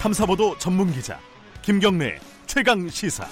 탐사보도 0.00 0.56
전문 0.56 0.90
기자 0.90 1.18
김경래 1.60 2.18
최강 2.46 2.88
시사. 2.88 3.26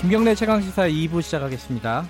김경래 0.00 0.36
최강 0.36 0.62
시사 0.62 0.82
2부 0.88 1.22
시작하겠습니다. 1.22 2.06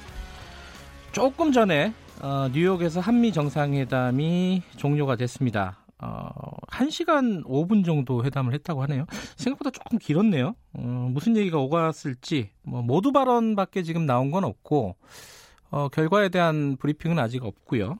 조금 1.13 1.53
전에 1.53 1.95
어, 2.21 2.51
뉴욕에서 2.53 3.01
한미 3.01 3.33
정상회담이 3.33 4.61
종료가 4.77 5.17
됐습니다. 5.17 5.87
어, 5.99 6.29
1시간 6.71 7.43
5분 7.47 7.83
정도 7.83 8.23
회담을 8.23 8.53
했다고 8.53 8.83
하네요. 8.83 9.07
생각보다 9.37 9.71
조금 9.71 9.99
길었네요. 9.99 10.55
어, 10.75 11.09
무슨 11.11 11.35
얘기가 11.39 11.57
오갔을지 11.57 12.51
뭐 12.63 12.83
모두 12.83 13.11
발언밖에 13.11 13.83
지금 13.83 14.05
나온 14.05 14.31
건 14.31 14.45
없고 14.45 14.97
어, 15.71 15.89
결과에 15.89 16.29
대한 16.29 16.77
브리핑은 16.77 17.19
아직 17.19 17.43
없고요. 17.43 17.99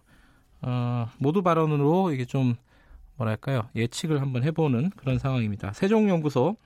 어, 0.63 1.09
모두 1.19 1.43
발언으로 1.43 2.13
이게 2.13 2.25
좀 2.25 2.55
뭐랄까요 3.17 3.69
예측을 3.77 4.21
한번 4.21 4.43
해보는 4.45 4.91
그런 4.97 5.19
상황입니다. 5.19 5.73
세종연구소 5.73 6.57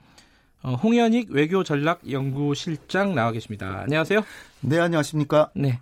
어, 0.63 0.73
홍현익 0.75 1.29
외교 1.31 1.63
전략 1.63 2.09
연구실장 2.09 3.15
나와 3.15 3.31
계십니다. 3.31 3.81
안녕하세요. 3.81 4.21
네, 4.61 4.79
안녕하십니까? 4.79 5.51
네. 5.55 5.79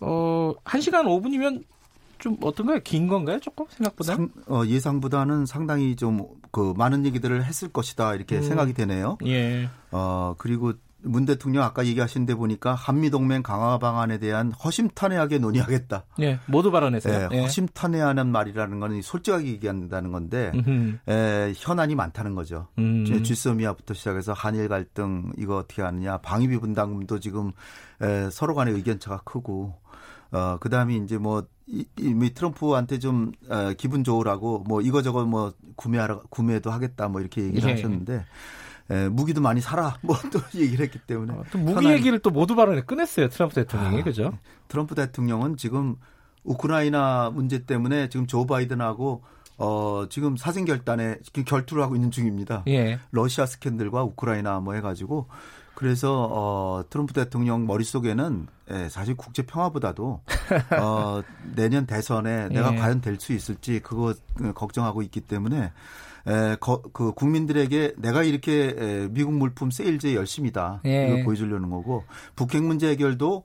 어, 0.00 0.54
1시간 0.64 1.04
5분이면 1.04 1.64
좀 2.18 2.36
어떤가요? 2.42 2.80
긴 2.84 3.08
건가요? 3.08 3.40
조금 3.40 3.66
생각보다? 3.68 4.16
상, 4.16 4.28
어, 4.48 4.62
예상보다는 4.66 5.46
상당히 5.46 5.96
좀 5.96 6.44
그 6.54 6.72
많은 6.76 7.04
얘기들을 7.04 7.44
했을 7.44 7.68
것이다 7.68 8.14
이렇게 8.14 8.36
음. 8.36 8.42
생각이 8.42 8.74
되네요. 8.74 9.18
예. 9.26 9.68
어, 9.90 10.36
그리고 10.38 10.72
문 11.04 11.24
대통령 11.24 11.62
아까 11.62 11.86
얘기하신 11.86 12.26
데 12.26 12.34
보니까 12.34 12.74
한미동맹 12.74 13.42
강화 13.42 13.78
방안에 13.78 14.18
대한 14.18 14.52
허심탄회하게 14.52 15.38
논의하겠다. 15.38 16.04
네, 16.18 16.38
모두 16.46 16.70
발언했어요. 16.70 17.28
네, 17.28 17.40
허심탄회하는 17.42 18.26
말이라는 18.28 18.80
건 18.80 19.02
솔직하게 19.02 19.46
얘기한다는 19.46 20.12
건데 20.12 20.52
에, 21.08 21.52
현안이 21.56 21.94
많다는 21.94 22.34
거죠. 22.34 22.68
음. 22.78 23.04
쥐소미아부터 23.22 23.94
시작해서 23.94 24.32
한일 24.32 24.68
갈등 24.68 25.32
이거 25.38 25.58
어떻게 25.58 25.82
하느냐, 25.82 26.18
방위비 26.18 26.58
분담금도 26.58 27.20
지금 27.20 27.52
에, 28.00 28.28
서로 28.30 28.54
간의 28.54 28.74
의견차가 28.74 29.18
크고 29.24 29.84
어, 30.34 30.56
그 30.58 30.68
다음에 30.68 30.96
이제 30.96 31.16
뭐, 31.16 31.44
이, 31.66 31.86
이 31.96 32.30
트럼프한테 32.34 32.98
좀, 32.98 33.30
어, 33.48 33.72
기분 33.78 34.02
좋으라고, 34.02 34.64
뭐, 34.66 34.80
이거저거 34.80 35.24
뭐, 35.24 35.52
구매하라, 35.76 36.22
구매도 36.28 36.72
하겠다, 36.72 37.06
뭐, 37.06 37.20
이렇게 37.20 37.42
얘기를 37.42 37.68
예. 37.68 37.74
하셨는데, 37.74 38.24
에, 38.90 39.08
무기도 39.08 39.40
많이 39.40 39.60
사라, 39.60 39.96
뭐, 40.02 40.16
또 40.32 40.40
얘기를 40.54 40.84
했기 40.84 40.98
때문에. 40.98 41.32
어, 41.32 41.44
또 41.50 41.58
무기 41.58 41.74
편한... 41.74 41.92
얘기를 41.92 42.18
또 42.18 42.30
모두 42.30 42.54
발언에 42.54 42.82
꺼냈어요, 42.82 43.28
트럼프 43.28 43.54
대통령이, 43.54 44.00
아, 44.00 44.04
그죠? 44.04 44.38
트럼프 44.68 44.94
대통령은 44.94 45.56
지금 45.56 45.96
우크라이나 46.44 47.30
문제 47.30 47.64
때문에 47.64 48.08
지금 48.08 48.26
조 48.26 48.46
바이든하고 48.46 49.22
어, 49.56 50.06
지금 50.10 50.36
사생 50.36 50.64
결단에 50.64 51.16
지금 51.22 51.44
결투를 51.44 51.82
하고 51.82 51.94
있는 51.94 52.10
중입니다. 52.10 52.64
예. 52.68 52.98
러시아 53.12 53.46
스캔들과 53.46 54.02
우크라이나 54.02 54.60
뭐 54.60 54.74
해가지고 54.74 55.28
그래서 55.74 56.28
어, 56.30 56.84
트럼프 56.90 57.12
대통령 57.14 57.66
머릿속에는 57.66 58.46
예, 58.70 58.88
사실 58.88 59.16
국제 59.16 59.42
평화보다도 59.44 60.20
어, 60.80 61.22
내년 61.54 61.86
대선에 61.86 62.48
내가 62.48 62.74
예. 62.74 62.76
과연 62.78 63.00
될 63.00 63.18
수 63.20 63.32
있을지 63.32 63.80
그거 63.80 64.14
그 64.34 64.52
걱정하고 64.52 65.02
있기 65.02 65.20
때문에 65.20 65.72
에, 66.26 66.56
거, 66.60 66.82
그 66.92 67.12
국민들에게 67.12 67.94
내가 67.98 68.22
이렇게 68.22 68.74
에, 68.76 69.08
미국 69.10 69.34
물품 69.34 69.70
세일즈에 69.70 70.14
열심이다 70.14 70.80
예. 70.86 71.06
이걸 71.08 71.24
보여주려는 71.24 71.70
거고 71.70 72.04
북핵 72.34 72.62
문제 72.62 72.88
해결도 72.88 73.44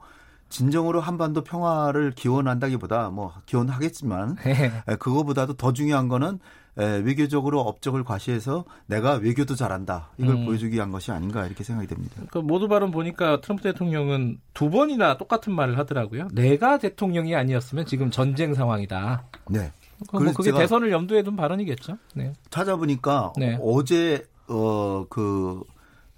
진정으로 0.50 1.00
한반도 1.00 1.44
평화를 1.44 2.12
기원한다기보다 2.12 3.10
뭐 3.10 3.34
기원하겠지만 3.46 4.38
에, 4.46 4.96
그거보다도 4.96 5.54
더 5.54 5.74
중요한 5.74 6.08
거는 6.08 6.40
에, 6.78 7.00
외교적으로 7.00 7.60
업적을 7.60 8.04
과시해서 8.04 8.64
내가 8.86 9.16
외교도 9.16 9.56
잘한다 9.56 10.12
이걸 10.18 10.36
음. 10.36 10.46
보여주기 10.46 10.76
위한 10.76 10.92
것이 10.92 11.12
아닌가 11.12 11.46
이렇게 11.46 11.64
생각이 11.64 11.88
됩니다. 11.88 12.24
그 12.32 12.38
모두 12.38 12.68
발언 12.68 12.92
보니까 12.92 13.42
트럼프 13.42 13.64
대통령은 13.64 14.40
두 14.54 14.70
번이나 14.70 15.18
똑같은 15.18 15.54
말을 15.54 15.78
하더라고요. 15.78 16.30
내가 16.34 16.78
대통령이 16.78 17.36
아니었으면 17.36 17.86
지금 17.86 18.10
전쟁 18.10 18.54
상황이다. 18.54 19.24
네. 19.50 19.72
뭐 20.12 20.22
그게 20.34 20.52
대선을 20.52 20.92
염두에 20.92 21.24
둔 21.24 21.36
발언이겠죠. 21.36 21.98
네. 22.16 22.34
찾아보니까 22.50 23.34
네. 23.38 23.58
어제 23.62 24.26
어그 24.48 25.64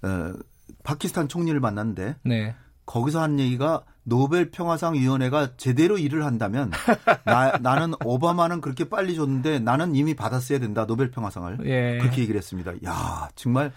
어, 0.02 0.32
파키스탄 0.82 1.28
총리를 1.28 1.58
만났는데 1.60 2.16
네. 2.24 2.54
거기서 2.86 3.22
한 3.22 3.38
얘기가 3.38 3.84
노벨 4.04 4.50
평화상 4.50 4.94
위원회가 4.94 5.56
제대로 5.56 5.96
일을 5.96 6.24
한다면 6.24 6.70
나, 7.24 7.56
나는 7.58 7.94
오바마는 8.04 8.60
그렇게 8.60 8.88
빨리 8.88 9.14
줬는데 9.14 9.60
나는 9.60 9.94
이미 9.94 10.14
받았어야 10.14 10.58
된다 10.58 10.86
노벨 10.86 11.10
평화상을 11.10 11.58
예. 11.64 11.98
그렇게 11.98 12.22
얘기를 12.22 12.38
했습니다. 12.38 12.72
야 12.84 13.28
정말 13.36 13.72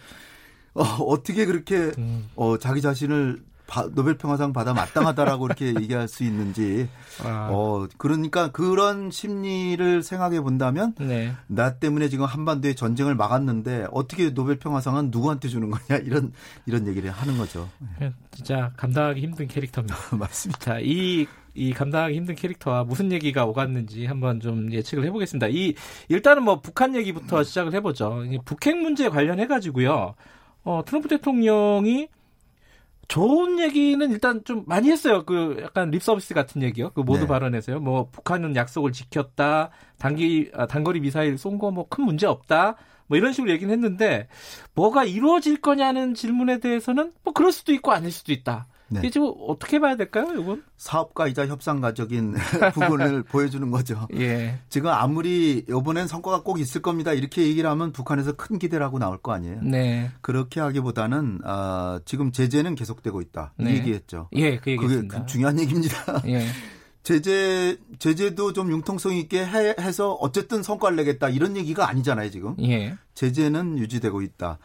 어, 0.73 0.83
어떻게 0.83 1.45
그렇게 1.45 1.91
음. 1.97 2.27
어, 2.35 2.57
자기 2.57 2.81
자신을 2.81 3.39
바, 3.67 3.87
노벨 3.93 4.17
평화상 4.17 4.53
받아 4.53 4.73
마땅하다라고 4.73 5.45
이렇게 5.47 5.73
얘기할 5.75 6.07
수 6.07 6.23
있는지 6.23 6.87
아. 7.23 7.49
어 7.51 7.87
그러니까 7.97 8.51
그런 8.51 9.11
심리를 9.11 10.03
생각해 10.03 10.41
본다면 10.41 10.93
네. 10.99 11.33
나 11.47 11.75
때문에 11.75 12.09
지금 12.09 12.25
한반도에 12.25 12.75
전쟁을 12.75 13.15
막았는데 13.15 13.87
어떻게 13.91 14.33
노벨 14.33 14.57
평화상은 14.57 15.09
누구한테 15.11 15.47
주는 15.47 15.69
거냐 15.69 15.99
이런 16.01 16.31
이런 16.65 16.87
얘기를 16.87 17.09
하는 17.09 17.37
거죠. 17.37 17.69
네, 17.99 18.11
진짜 18.31 18.71
감당하기 18.77 19.21
힘든 19.21 19.47
캐릭터입니다. 19.47 19.95
맞습니다. 20.15 20.79
이이 20.79 21.27
감당하기 21.73 22.15
힘든 22.15 22.35
캐릭터와 22.35 22.83
무슨 22.83 23.11
얘기가 23.11 23.45
오갔는지 23.45 24.05
한번 24.05 24.39
좀 24.39 24.71
예측을 24.71 25.05
해보겠습니다. 25.05 25.47
이 25.47 25.73
일단은 26.09 26.43
뭐 26.43 26.61
북한 26.61 26.95
얘기부터 26.95 27.43
시작을 27.43 27.73
해보죠. 27.73 28.23
북핵 28.45 28.77
문제 28.77 29.09
관련해 29.09 29.47
가지고요. 29.47 30.15
어, 30.63 30.81
트럼프 30.83 31.07
대통령이 31.07 32.09
좋은 33.07 33.59
얘기는 33.59 34.09
일단 34.11 34.43
좀 34.43 34.63
많이 34.67 34.89
했어요. 34.91 35.23
그 35.25 35.57
약간 35.61 35.91
립 35.91 36.01
서비스 36.01 36.33
같은 36.33 36.61
얘기요. 36.63 36.91
그 36.91 37.01
모두 37.01 37.21
네. 37.21 37.27
발언에서요. 37.27 37.79
뭐 37.79 38.09
북한은 38.11 38.55
약속을 38.55 38.91
지켰다. 38.91 39.69
단기 39.97 40.49
아, 40.53 40.66
단거리 40.66 40.99
미사일 40.99 41.38
쏜 41.38 41.57
거 41.59 41.69
뭐 41.71 41.85
큰 41.89 42.03
문제 42.05 42.25
없다. 42.27 42.75
뭐 43.07 43.17
이런 43.17 43.33
식으로 43.33 43.51
얘기는 43.51 43.71
했는데 43.71 44.27
뭐가 44.73 45.03
이루어질 45.05 45.61
거냐는 45.61 46.16
질문에 46.16 46.59
대해서는 46.59 47.13
뭐 47.23 47.33
그럴 47.33 47.51
수도 47.51 47.71
있고 47.73 47.91
아닐 47.91 48.11
수도 48.11 48.33
있다. 48.33 48.67
네. 48.88 49.00
이게 49.00 49.09
지금 49.09 49.31
어떻게 49.47 49.79
봐야 49.79 49.96
될까요, 49.96 50.28
이건? 50.40 50.63
사업가이자 50.78 51.47
협상가적인 51.47 52.34
부분을 52.73 53.23
보여주는 53.23 53.69
거죠. 53.72 54.07
예. 54.16 54.59
지금 54.69 54.90
아무리 54.91 55.66
이번엔 55.68 56.07
성과가 56.07 56.44
꼭 56.44 56.59
있을 56.59 56.81
겁니다. 56.81 57.13
이렇게 57.13 57.44
얘기를 57.44 57.69
하면 57.69 57.91
북한에서 57.91 58.34
큰 58.34 58.59
기대를 58.59 58.85
하고 58.85 59.00
나올 59.00 59.18
거 59.18 59.34
아니에요. 59.34 59.62
네. 59.63 60.12
그렇게 60.22 60.59
하기보다는 60.59 61.41
어, 61.46 62.00
지금 62.06 62.31
제재는 62.31 62.75
계속되고 62.75 63.22
있다. 63.22 63.53
네. 63.57 63.72
이 63.72 63.78
얘기했죠. 63.78 64.29
예, 64.34 64.57
그 64.57 64.72
얘기했습니다. 64.72 65.17
그게 65.17 65.25
중요한 65.25 65.59
얘기입니다. 65.59 66.22
예. 66.28 66.46
제재 67.06 67.78
제재도 68.00 68.53
좀 68.53 68.72
융통성 68.72 69.16
있게 69.16 69.46
해, 69.46 69.75
해서 69.79 70.13
어쨌든 70.13 70.63
성과를 70.63 70.97
내겠다 70.97 71.29
이런 71.29 71.56
얘기가 71.56 71.88
아니잖아요 71.88 72.31
지금. 72.31 72.56
예. 72.63 72.96
제재는 73.13 73.78
유지되고 73.78 74.23
있다. 74.23 74.57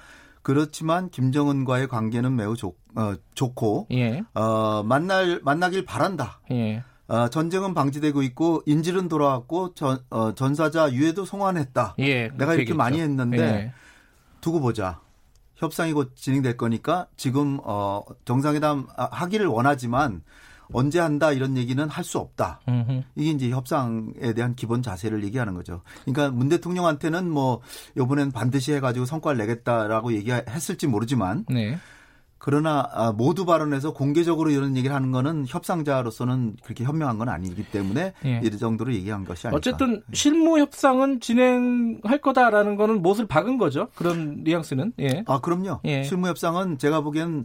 그렇지만 0.43 1.11
김정은과의 1.11 1.89
관계는 1.89 2.34
매우 2.37 2.56
좋, 2.56 2.77
어, 2.97 3.15
좋고 3.34 3.89
예. 3.93 4.23
어, 4.34 4.83
만날 4.83 5.41
만나길 5.43 5.84
바란다. 5.84 6.41
예. 6.51 6.83
어, 7.09 7.28
전쟁은 7.28 7.75
방지되고 7.75 8.23
있고 8.23 8.62
인질은 8.67 9.09
돌아왔고 9.09 9.75
전, 9.75 9.99
어, 10.11 10.33
전사자 10.34 10.93
유해도 10.93 11.25
송환했다. 11.25 11.97
예, 11.99 12.28
내가 12.28 12.55
이렇게 12.55 12.73
많이 12.73 13.01
했는데 13.01 13.39
예. 13.39 13.73
두고 14.41 14.61
보자. 14.61 15.01
협상이 15.56 15.93
곧 15.93 16.17
진행될 16.17 16.57
거니까 16.57 17.07
지금 17.17 17.59
어, 17.65 18.03
정상회담 18.25 18.87
하기를 18.97 19.47
원하지만 19.47 20.22
언제 20.73 20.99
한다 21.01 21.33
이런 21.33 21.57
얘기는 21.57 21.89
할 21.89 22.05
수 22.05 22.19
없다. 22.19 22.61
음흠. 22.67 23.03
이게 23.15 23.31
이제 23.31 23.51
협상에 23.51 24.33
대한 24.34 24.55
기본 24.57 24.83
자세를 24.83 25.22
얘기하는 25.25 25.55
거죠. 25.55 25.83
그러니까 26.05 26.31
문 26.37 26.49
대통령한테는 26.49 27.31
뭐 27.31 27.61
이번엔 27.97 28.33
반드시 28.33 28.72
해가지고 28.72 29.07
성과를 29.07 29.39
내겠다라고 29.39 30.13
얘기했을지 30.15 30.87
모르지만 30.89 31.45
네. 31.49 31.77
그러나 32.43 32.89
아, 32.93 33.13
모두 33.13 33.45
발언해서 33.45 33.93
공개적으로 33.93 34.51
이런 34.51 34.75
얘기를 34.75 34.97
하는 34.97 35.13
거는 35.13 35.45
협상자로서는 35.47 36.57
그렇게 36.65 36.84
현명한 36.84 37.19
건 37.19 37.28
아니기 37.28 37.65
때문에 37.65 38.15
예. 38.25 38.41
이 38.43 38.51
정도로 38.51 38.95
얘기한 38.95 39.27
것이 39.27 39.47
아닐까. 39.47 39.59
어쨌든 39.59 40.03
실무 40.15 40.59
협상은 40.59 41.21
진행할 41.21 42.19
거다라는 42.23 42.77
거는 42.77 43.03
못을 43.03 43.27
박은 43.27 43.59
거죠. 43.59 43.89
그런 43.95 44.43
뉘앙스는. 44.43 44.95
예. 45.01 45.23
아 45.27 45.41
그럼요. 45.41 45.81
예. 45.84 46.03
실무 46.03 46.28
협상은 46.28 46.78
제가 46.78 47.03
보기엔 47.03 47.45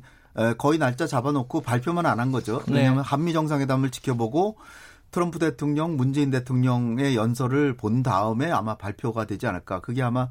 거의 0.58 0.78
날짜 0.80 1.08
잡아놓고 1.08 1.62
발표만 1.62 2.06
안 2.06 2.20
한 2.20 2.32
거죠. 2.32 2.62
네. 2.68 2.76
왜냐하면 2.76 3.04
네. 3.04 3.10
한미 3.10 3.34
정상회담을 3.34 3.92
지켜보고 3.92 4.58
트럼프 5.12 5.40
대통령, 5.40 5.96
문재인 5.96 6.30
대통령의 6.32 7.16
연설을 7.16 7.78
본 7.78 8.04
다음에 8.04 8.52
아마 8.52 8.76
발표가 8.76 9.26
되지 9.26 9.48
않을까. 9.48 9.80
그게 9.80 10.02
아마 10.02 10.30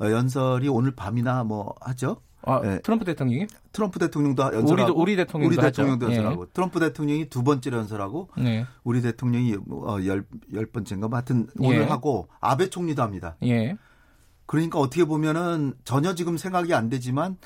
어, 0.00 0.10
연설이 0.10 0.68
오늘 0.68 0.92
밤이나 0.92 1.44
뭐 1.44 1.74
하죠. 1.80 2.16
아, 2.44 2.60
예. 2.64 2.80
트럼프 2.82 3.04
대통령이? 3.04 3.46
트럼프 3.72 3.98
대통령도 4.00 4.42
연설하고 4.42 5.00
우리, 5.00 5.12
우리 5.12 5.16
대통령도, 5.16 5.54
우리 5.54 5.62
대통령도 5.62 6.06
하죠. 6.06 6.16
연설하고 6.16 6.42
예. 6.44 6.52
트럼프 6.52 6.80
대통령이 6.80 7.28
두 7.28 7.44
번째 7.44 7.70
연설하고 7.70 8.30
예. 8.40 8.66
우리 8.82 9.00
대통령이 9.00 9.56
어, 9.70 9.98
열, 10.06 10.24
열 10.52 10.66
번째인가 10.66 11.08
뭐 11.08 11.18
하여튼 11.18 11.46
오늘 11.58 11.82
예. 11.82 11.84
하고 11.84 12.28
아베 12.40 12.68
총리도 12.68 13.02
합니다. 13.02 13.36
예. 13.44 13.76
그러니까 14.46 14.78
어떻게 14.80 15.04
보면은 15.04 15.74
전혀 15.84 16.14
지금 16.14 16.36
생각이 16.36 16.74
안 16.74 16.88
되지만 16.88 17.36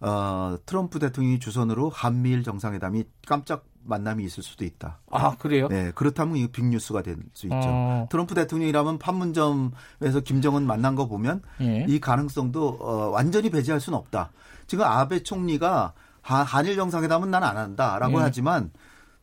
어, 0.00 0.56
트럼프 0.66 0.98
대통령이 0.98 1.38
주선으로 1.38 1.88
한미일 1.90 2.42
정상회담이 2.42 3.04
깜짝 3.26 3.64
만남이 3.84 4.24
있을 4.24 4.42
수도 4.42 4.64
있다. 4.64 4.98
아 5.10 5.36
그래요? 5.36 5.68
네, 5.68 5.92
그렇다면 5.94 6.36
이거 6.36 6.48
빅뉴스가 6.52 7.02
될 7.02 7.16
수 7.34 7.46
있죠. 7.46 7.56
어. 7.62 8.08
트럼프 8.10 8.34
대통령이라면 8.34 8.98
판문점에서 8.98 10.20
김정은 10.24 10.66
만난 10.66 10.96
거 10.96 11.06
보면 11.06 11.42
예. 11.60 11.86
이 11.88 12.00
가능성도 12.00 12.78
어, 12.80 13.10
완전히 13.10 13.48
배제할 13.48 13.80
수는 13.80 13.96
없다. 13.98 14.30
지금 14.66 14.84
아베 14.84 15.22
총리가 15.22 15.92
한일 16.20 16.74
정상회담은 16.74 17.30
난 17.30 17.44
안 17.44 17.56
한다라고 17.56 18.18
예. 18.18 18.22
하지만 18.24 18.72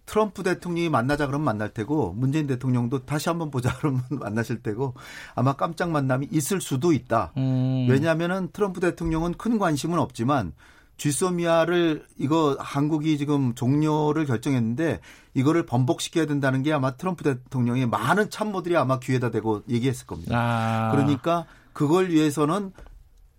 트럼프 0.05 0.43
대통령이 0.43 0.89
만나자 0.89 1.27
그러면 1.27 1.45
만날 1.45 1.69
테고 1.69 2.13
문재인 2.13 2.47
대통령도 2.47 3.05
다시 3.05 3.29
한번 3.29 3.51
보자 3.51 3.73
그러면 3.79 4.03
만나실 4.09 4.61
테고 4.61 4.93
아마 5.35 5.53
깜짝 5.53 5.91
만남이 5.91 6.27
있을 6.31 6.61
수도 6.61 6.91
있다. 6.91 7.31
음. 7.37 7.87
왜냐하면은 7.89 8.49
트럼프 8.51 8.79
대통령은 8.79 9.35
큰 9.35 9.57
관심은 9.57 9.99
없지만 9.99 10.53
쥐소미아를 10.97 12.05
이거 12.17 12.55
한국이 12.59 13.17
지금 13.17 13.55
종료를 13.55 14.25
결정했는데 14.25 14.99
이거를 15.33 15.65
번복시켜야 15.65 16.25
된다는 16.25 16.63
게 16.63 16.71
아마 16.71 16.95
트럼프 16.95 17.23
대통령의 17.23 17.87
많은 17.87 18.29
참모들이 18.29 18.77
아마 18.77 18.99
귀에다 18.99 19.31
대고 19.31 19.63
얘기했을 19.69 20.05
겁니다. 20.05 20.37
아. 20.37 20.91
그러니까 20.91 21.45
그걸 21.73 22.09
위해서는 22.09 22.71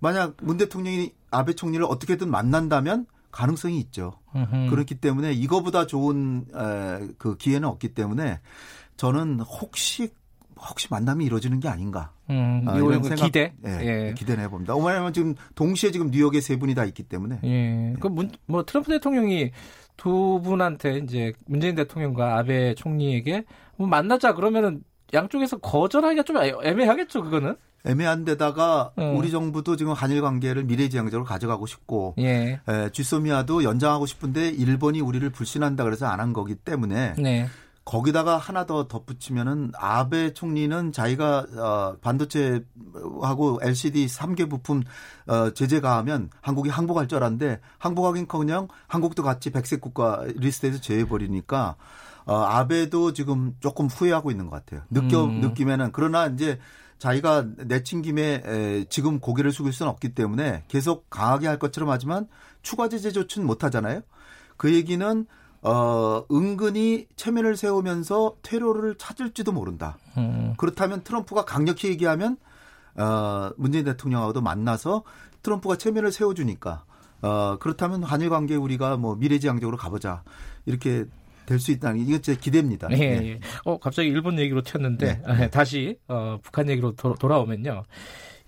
만약 0.00 0.36
문 0.42 0.56
대통령이 0.56 1.12
아베 1.30 1.54
총리를 1.54 1.84
어떻게든 1.84 2.30
만난다면 2.30 3.06
가능성이 3.34 3.80
있죠. 3.80 4.12
으흠. 4.36 4.70
그렇기 4.70 4.94
때문에 4.94 5.32
이거보다 5.32 5.88
좋은 5.88 6.46
에, 6.54 7.08
그 7.18 7.36
기회는 7.36 7.68
없기 7.68 7.88
때문에 7.88 8.38
저는 8.96 9.40
혹시 9.40 10.10
혹시 10.56 10.86
만남이 10.88 11.24
이루어지는 11.24 11.58
게 11.58 11.68
아닌가. 11.68 12.12
음, 12.30 12.64
아, 12.64 12.76
이런 12.76 13.02
생각, 13.02 13.26
기대? 13.26 13.52
예, 13.66 13.70
예. 13.80 14.14
기대는 14.16 14.44
해봅니다. 14.44 14.76
왜냐하면 14.76 15.12
지금 15.12 15.34
동시에 15.56 15.90
지금 15.90 16.12
뉴욕에 16.12 16.40
세 16.40 16.56
분이 16.56 16.76
다 16.76 16.84
있기 16.84 17.02
때문에. 17.02 17.40
예. 17.42 17.48
예. 17.48 17.94
그 17.98 18.06
문, 18.06 18.30
뭐 18.46 18.64
트럼프 18.64 18.92
대통령이 18.92 19.50
두 19.96 20.40
분한테 20.42 20.98
이제 20.98 21.32
문재인 21.46 21.74
대통령과 21.74 22.38
아베 22.38 22.76
총리에게 22.76 23.44
뭐 23.76 23.88
만나자 23.88 24.34
그러면은 24.34 24.84
양쪽에서 25.14 25.58
거절하기가 25.58 26.22
좀 26.24 26.36
애매하겠죠, 26.38 27.22
그거는? 27.22 27.56
애매한 27.86 28.24
데다가 28.24 28.92
음. 28.98 29.16
우리 29.16 29.30
정부도 29.30 29.76
지금 29.76 29.92
한일 29.92 30.22
관계를 30.22 30.64
미래지향적으로 30.64 31.24
가져가고 31.24 31.66
싶고 31.66 32.14
예. 32.18 32.58
에, 32.66 32.90
쥐소미아도 32.92 33.62
연장하고 33.62 34.06
싶은데 34.06 34.48
일본이 34.48 35.00
우리를 35.02 35.28
불신한다 35.30 35.84
그래서 35.84 36.06
안 36.06 36.18
한 36.24 36.32
거기 36.32 36.54
때문에 36.54 37.12
네. 37.18 37.46
거기다가 37.84 38.38
하나 38.38 38.64
더 38.64 38.88
덧붙이면은 38.88 39.72
아베 39.76 40.32
총리는 40.32 40.92
자기가 40.92 41.46
어 41.58 41.96
반도체하고 42.00 43.58
LCD 43.62 44.06
3개 44.06 44.48
부품 44.48 44.82
어 45.26 45.50
제재 45.50 45.80
가하면 45.80 46.30
한국이 46.40 46.70
항복할 46.70 47.08
줄 47.08 47.18
알았는데 47.18 47.60
항복하긴 47.78 48.26
커녕 48.26 48.68
한국도 48.86 49.22
같이 49.22 49.50
백색 49.50 49.82
국가 49.82 50.24
리스트에서 50.36 50.80
제외해 50.80 51.06
버리니까 51.06 51.76
어 52.26 52.36
아베도 52.36 53.12
지금 53.12 53.54
조금 53.60 53.86
후회하고 53.86 54.30
있는 54.30 54.48
것 54.48 54.64
같아요. 54.64 54.82
느껴 54.90 55.24
음. 55.24 55.40
느끼면은 55.40 55.90
그러나 55.92 56.26
이제 56.26 56.58
자기가 56.98 57.46
내친 57.66 58.02
김에 58.02 58.42
에, 58.44 58.84
지금 58.88 59.20
고개를 59.20 59.52
숙일 59.52 59.72
수는 59.72 59.90
없기 59.90 60.14
때문에 60.14 60.64
계속 60.68 61.10
강하게 61.10 61.48
할 61.48 61.58
것처럼 61.58 61.90
하지만 61.90 62.28
추가 62.62 62.88
제재 62.88 63.10
조치는 63.10 63.46
못 63.46 63.62
하잖아요. 63.64 64.00
그 64.56 64.72
얘기는 64.72 65.26
어, 65.62 66.24
은근히 66.30 67.06
체면을 67.16 67.56
세우면서 67.56 68.36
퇴로를 68.42 68.96
찾을지도 68.96 69.52
모른다. 69.52 69.98
음. 70.16 70.54
그렇다면 70.56 71.02
트럼프가 71.02 71.44
강력히 71.44 71.88
얘기하면 71.88 72.36
어, 72.96 73.50
문재인 73.56 73.84
대통령하고도 73.84 74.40
만나서 74.40 75.02
트럼프가 75.42 75.76
체면을 75.76 76.12
세워주니까 76.12 76.84
어, 77.22 77.56
그렇다면 77.60 78.02
한일 78.02 78.28
관계 78.28 78.54
우리가 78.54 78.96
뭐 78.98 79.16
미래지향적으로 79.16 79.76
가보자 79.76 80.22
이렇게 80.66 81.06
될 81.46 81.58
수 81.58 81.70
있다는 81.72 82.00
이게 82.00 82.20
제 82.20 82.34
기대입니다. 82.36 82.88
예, 82.92 82.96
네. 82.96 83.28
예. 83.28 83.40
어 83.64 83.78
갑자기 83.78 84.08
일본 84.08 84.38
얘기로 84.38 84.62
튀었는데 84.62 85.22
네. 85.38 85.50
다시 85.50 85.96
어, 86.08 86.38
북한 86.42 86.68
얘기로 86.70 86.94
도, 86.96 87.14
돌아오면요. 87.14 87.84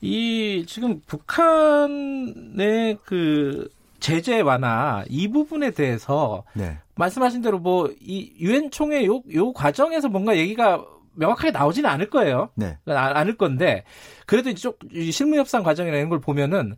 이 0.00 0.64
지금 0.66 1.00
북한의 1.06 2.98
그 3.04 3.68
제재 4.00 4.40
완화 4.40 5.04
이 5.08 5.28
부분에 5.28 5.70
대해서 5.70 6.44
네. 6.54 6.78
말씀하신 6.96 7.42
대로 7.42 7.58
뭐 7.58 7.88
이 8.00 8.32
유엔 8.38 8.70
총회 8.70 9.04
요, 9.06 9.22
요 9.34 9.52
과정에서 9.52 10.08
뭔가 10.08 10.36
얘기가 10.36 10.84
명확하게 11.14 11.50
나오지는 11.52 11.88
않을 11.88 12.10
거예요. 12.10 12.50
네. 12.54 12.76
아, 12.86 13.18
않을 13.18 13.36
건데 13.36 13.84
그래도 14.26 14.50
이쪽 14.50 14.78
실무 15.10 15.36
협상 15.36 15.62
과정이라는 15.62 16.08
걸 16.10 16.20
보면은 16.20 16.76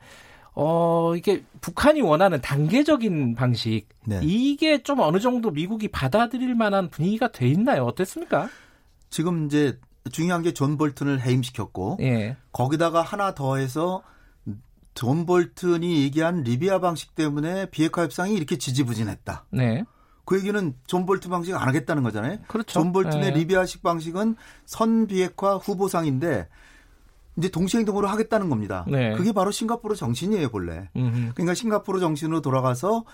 어 0.60 1.14
이게 1.14 1.44
북한이 1.60 2.00
원하는 2.00 2.40
단계적인 2.40 3.36
방식 3.36 3.86
네. 4.04 4.18
이게 4.24 4.82
좀 4.82 4.98
어느 4.98 5.20
정도 5.20 5.52
미국이 5.52 5.86
받아들일 5.86 6.56
만한 6.56 6.90
분위기가 6.90 7.30
돼 7.30 7.46
있나요? 7.46 7.84
어땠습니까? 7.84 8.48
지금 9.08 9.46
이제 9.46 9.78
중요한 10.10 10.42
게 10.42 10.52
존 10.52 10.76
볼튼을 10.76 11.20
해임시켰고 11.20 11.98
예. 12.00 12.36
거기다가 12.50 13.02
하나 13.02 13.34
더해서 13.34 14.02
존 14.94 15.26
볼튼이 15.26 16.02
얘기한 16.02 16.42
리비아 16.42 16.80
방식 16.80 17.14
때문에 17.14 17.70
비핵화 17.70 18.02
협상이 18.02 18.34
이렇게 18.34 18.58
지지부진했다. 18.58 19.46
네. 19.50 19.84
그 20.24 20.38
얘기는 20.38 20.74
존 20.88 21.06
볼튼 21.06 21.30
방식 21.30 21.54
안 21.54 21.68
하겠다는 21.68 22.02
거잖아요. 22.02 22.38
그렇죠. 22.48 22.80
존 22.80 22.92
볼튼의 22.92 23.20
네. 23.20 23.30
리비아식 23.30 23.84
방식은 23.84 24.34
선 24.66 25.06
비핵화 25.06 25.54
후보상인데 25.56 26.48
이제 27.38 27.48
동시 27.48 27.76
행동으로 27.78 28.08
하겠다는 28.08 28.50
겁니다. 28.50 28.84
네. 28.88 29.14
그게 29.14 29.32
바로 29.32 29.50
싱가포르 29.50 29.94
정신이에요, 29.94 30.50
본래. 30.50 30.90
음흠. 30.96 31.32
그러니까 31.34 31.54
싱가포르 31.54 32.00
정신으로 32.00 32.40
돌아가서 32.42 33.04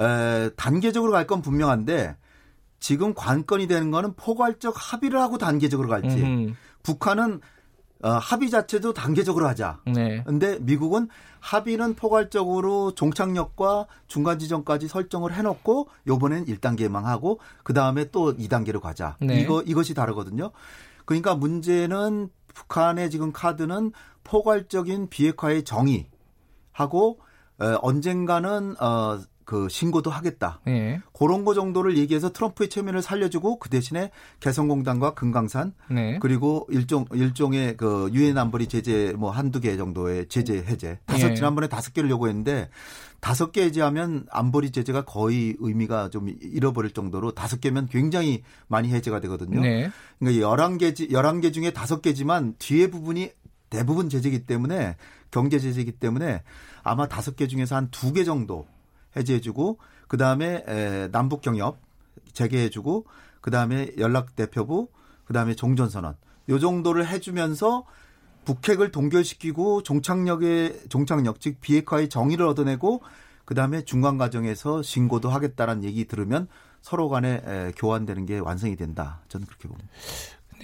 에, 0.00 0.50
단계적으로 0.56 1.12
갈 1.12 1.26
건 1.26 1.42
분명한데 1.42 2.16
지금 2.80 3.14
관건이 3.14 3.66
되는 3.66 3.90
거는 3.90 4.14
포괄적 4.14 4.74
합의를 4.76 5.20
하고 5.20 5.38
단계적으로 5.38 5.88
갈지. 5.88 6.22
음흠. 6.22 6.52
북한은 6.82 7.40
어, 8.02 8.10
합의 8.10 8.50
자체도 8.50 8.92
단계적으로 8.92 9.48
하자. 9.48 9.80
네. 9.86 10.22
근데 10.26 10.58
미국은 10.60 11.08
합의는 11.40 11.94
포괄적으로 11.94 12.94
종착역과 12.94 13.86
중간 14.08 14.38
지점까지 14.38 14.88
설정을 14.88 15.32
해놓고 15.32 15.88
요번엔 16.06 16.44
1단계만 16.44 17.04
하고 17.04 17.40
그 17.62 17.72
다음에 17.72 18.10
또 18.10 18.36
2단계로 18.36 18.80
가자. 18.80 19.16
네. 19.20 19.40
이거 19.40 19.62
이것이 19.62 19.94
다르거든요. 19.94 20.50
그러니까 21.06 21.34
문제는 21.34 22.28
북한의 22.54 23.10
지금 23.10 23.32
카드는 23.32 23.92
포괄적인 24.22 25.08
비핵화의 25.10 25.64
정의하고 25.64 27.20
어, 27.60 27.78
언젠가는 27.82 28.76
어, 28.80 29.20
그 29.44 29.68
신고도 29.68 30.10
하겠다. 30.10 30.60
네. 30.66 31.00
그런 31.12 31.44
거 31.44 31.54
정도를 31.54 31.96
얘기해서 31.98 32.32
트럼프의 32.32 32.68
체면을 32.68 33.02
살려주고 33.02 33.58
그 33.58 33.68
대신에 33.68 34.10
개성공단과 34.40 35.14
금강산 35.14 35.74
네. 35.90 36.18
그리고 36.20 36.66
일종 36.70 37.04
일종의 37.12 37.76
그 37.76 38.08
유엔 38.12 38.38
안보리 38.38 38.66
제재 38.68 39.14
뭐 39.16 39.30
한두 39.30 39.60
개 39.60 39.76
정도의 39.76 40.28
제재 40.28 40.56
해제 40.66 40.98
다섯 41.06 41.28
네. 41.28 41.34
지난번에 41.34 41.68
다섯 41.68 41.92
개를 41.92 42.10
요구했는데 42.10 42.68
다섯 43.20 43.52
개 43.52 43.62
해제하면 43.62 44.26
안보리 44.30 44.70
제재가 44.70 45.04
거의 45.04 45.56
의미가 45.58 46.10
좀 46.10 46.28
잃어버릴 46.40 46.90
정도로 46.92 47.32
다섯 47.32 47.60
개면 47.60 47.88
굉장히 47.88 48.42
많이 48.66 48.90
해제가 48.90 49.20
되거든요. 49.20 49.60
네. 49.60 49.90
그러니까 50.18 50.42
열한 50.42 50.78
개 50.78 50.92
열한 51.10 51.40
개 51.40 51.50
중에 51.50 51.70
다섯 51.72 52.02
개지만 52.02 52.54
뒤에 52.58 52.90
부분이 52.90 53.30
대부분 53.70 54.08
제재이기 54.08 54.46
때문에 54.46 54.96
경제 55.30 55.58
제재이기 55.58 55.92
때문에 55.92 56.42
아마 56.82 57.08
다섯 57.08 57.34
개 57.34 57.46
중에서 57.48 57.74
한 57.76 57.88
두 57.90 58.12
개 58.12 58.22
정도 58.24 58.66
해제해주고 59.16 59.78
그 60.08 60.16
다음에 60.16 61.08
남북 61.12 61.40
경협 61.40 61.78
재개해주고 62.32 63.06
그 63.40 63.50
다음에 63.50 63.90
연락 63.98 64.36
대표부 64.36 64.88
그 65.24 65.32
다음에 65.32 65.54
종전 65.54 65.88
선언 65.88 66.16
요 66.48 66.58
정도를 66.58 67.06
해주면서 67.06 67.84
북핵을 68.44 68.90
동결시키고 68.90 69.82
종착역의 69.82 70.82
종착역 70.88 71.40
즉 71.40 71.60
비핵화의 71.60 72.08
정의를 72.08 72.46
얻어내고 72.46 73.02
그 73.44 73.54
다음에 73.54 73.84
중간 73.84 74.18
과정에서 74.18 74.82
신고도 74.82 75.28
하겠다라는 75.28 75.84
얘기 75.84 76.06
들으면 76.06 76.48
서로 76.80 77.08
간에 77.08 77.72
교환되는 77.76 78.26
게 78.26 78.38
완성이 78.38 78.76
된다. 78.76 79.20
저는 79.28 79.46
그렇게 79.46 79.68
봅니다. 79.68 79.88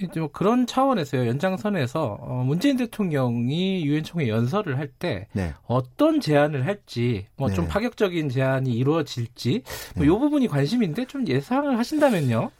좀 0.09 0.29
그런 0.31 0.65
차원에서요 0.67 1.27
연장선에서 1.27 2.17
어, 2.21 2.43
문재인 2.45 2.77
대통령이 2.77 3.85
유엔 3.85 4.03
총회 4.03 4.27
연설을 4.27 4.77
할때 4.77 5.27
네. 5.33 5.53
어떤 5.65 6.19
제안을 6.19 6.65
할지 6.65 7.27
뭐좀 7.37 7.65
네. 7.65 7.69
파격적인 7.69 8.29
제안이 8.29 8.73
이루어질지 8.73 9.63
뭐이 9.95 10.07
네. 10.07 10.19
부분이 10.19 10.47
관심인데 10.47 11.05
좀 11.05 11.27
예상을 11.27 11.77
하신다면요. 11.77 12.51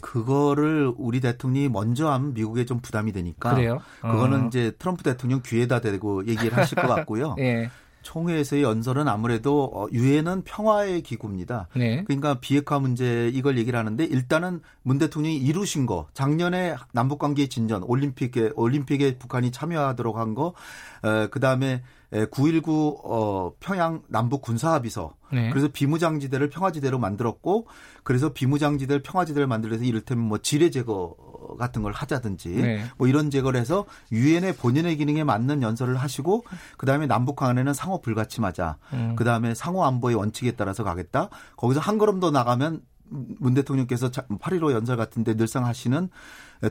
그거를 0.00 0.92
우리 0.96 1.20
대통령이 1.20 1.68
먼저 1.68 2.10
하면 2.10 2.34
미국에 2.34 2.64
좀 2.64 2.80
부담이 2.80 3.12
되니까 3.12 3.54
그래요? 3.54 3.80
어. 4.02 4.12
그거는 4.12 4.48
이제 4.48 4.72
트럼프 4.78 5.02
대통령 5.02 5.42
귀에다 5.44 5.80
대고 5.80 6.26
얘기를 6.26 6.56
하실 6.56 6.76
것 6.76 6.86
같고요. 6.86 7.36
예. 7.40 7.70
총회에서의 8.02 8.62
연설은 8.62 9.08
아무래도 9.08 9.70
어, 9.74 9.86
유엔은 9.92 10.42
평화의 10.44 11.02
기구입니다. 11.02 11.68
네. 11.76 12.04
그러니까 12.04 12.40
비핵화 12.40 12.78
문제 12.78 13.30
이걸 13.32 13.58
얘기를 13.58 13.78
하는데 13.78 14.04
일단은 14.04 14.60
문 14.82 14.98
대통령이 14.98 15.36
이루신 15.36 15.86
거 15.86 16.08
작년에 16.14 16.76
남북 16.92 17.18
관계 17.18 17.48
진전 17.48 17.82
올림픽에 17.84 18.52
올림픽에 18.54 19.18
북한이 19.18 19.50
참여하도록 19.50 20.16
한 20.16 20.34
거, 20.34 20.54
어, 21.02 21.28
그 21.30 21.40
다음에 21.40 21.82
9.19 22.12 23.00
어, 23.04 23.52
평양 23.60 24.02
남북 24.08 24.42
군사합의서. 24.42 25.14
네. 25.32 25.50
그래서 25.50 25.68
비무장지대를 25.68 26.50
평화지대로 26.50 26.98
만들었고, 26.98 27.68
그래서 28.02 28.32
비무장지대를 28.32 29.02
평화지대를 29.02 29.46
만들어서 29.46 29.84
이를테면 29.84 30.24
뭐 30.26 30.38
지뢰 30.38 30.70
제거 30.70 31.14
같은 31.56 31.82
걸 31.82 31.92
하자든지, 31.92 32.48
네. 32.48 32.84
뭐 32.96 33.06
이런 33.08 33.30
제거를 33.30 33.58
해서 33.58 33.84
유엔의 34.12 34.56
본연의 34.56 34.96
기능에 34.96 35.24
맞는 35.24 35.62
연설을 35.62 35.96
하시고, 35.96 36.44
그 36.76 36.86
다음에 36.86 37.06
남북 37.06 37.36
간에는 37.36 37.72
상호 37.74 38.00
불가침하자. 38.00 38.76
음. 38.92 39.16
그 39.16 39.24
다음에 39.24 39.54
상호 39.54 39.84
안보의 39.84 40.16
원칙에 40.16 40.52
따라서 40.52 40.84
가겠다. 40.84 41.28
거기서 41.56 41.80
한 41.80 41.98
걸음 41.98 42.20
더 42.20 42.30
나가면 42.30 42.82
문 43.10 43.54
대통령께서 43.54 44.10
8.15 44.10 44.72
연설 44.72 44.96
같은데 44.96 45.36
늘상 45.36 45.66
하시는 45.66 46.08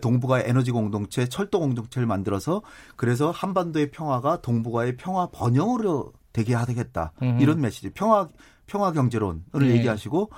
동북아 0.02 0.42
에너지 0.42 0.72
공동체, 0.72 1.28
철도 1.28 1.60
공동체를 1.60 2.08
만들어서 2.08 2.62
그래서 2.96 3.32
한반도의 3.32 3.92
평화가 3.92 4.42
동북아의 4.42 4.98
평화 4.98 5.28
번영으로 5.28 6.14
되게 6.32 6.54
하겠다. 6.54 7.12
음. 7.22 7.38
이런 7.40 7.60
메시지. 7.60 7.90
평화 7.90 8.28
평화 8.70 8.92
경제론을 8.92 9.42
네. 9.60 9.72
얘기하시고 9.72 10.30